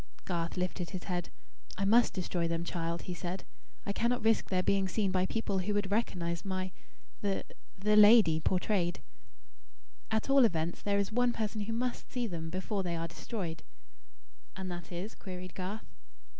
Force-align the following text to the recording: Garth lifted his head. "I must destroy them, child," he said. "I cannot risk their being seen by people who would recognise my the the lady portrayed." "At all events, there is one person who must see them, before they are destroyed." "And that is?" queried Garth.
Garth 0.25 0.57
lifted 0.57 0.89
his 0.89 1.03
head. 1.03 1.29
"I 1.77 1.85
must 1.85 2.15
destroy 2.15 2.47
them, 2.47 2.63
child," 2.63 3.03
he 3.03 3.13
said. 3.13 3.43
"I 3.85 3.93
cannot 3.93 4.23
risk 4.23 4.49
their 4.49 4.63
being 4.63 4.87
seen 4.87 5.11
by 5.11 5.27
people 5.27 5.59
who 5.59 5.75
would 5.75 5.91
recognise 5.91 6.43
my 6.43 6.71
the 7.21 7.43
the 7.77 7.95
lady 7.95 8.39
portrayed." 8.39 9.01
"At 10.09 10.27
all 10.27 10.43
events, 10.43 10.81
there 10.81 10.97
is 10.97 11.11
one 11.11 11.33
person 11.33 11.61
who 11.65 11.73
must 11.73 12.11
see 12.11 12.25
them, 12.25 12.49
before 12.49 12.81
they 12.81 12.95
are 12.95 13.07
destroyed." 13.07 13.61
"And 14.55 14.71
that 14.71 14.91
is?" 14.91 15.13
queried 15.13 15.53
Garth. 15.53 15.85